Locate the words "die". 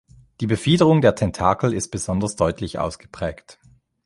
0.39-0.47